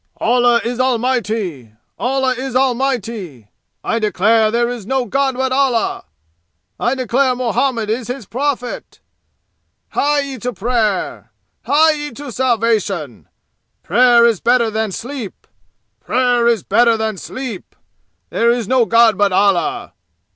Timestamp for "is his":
7.87-8.25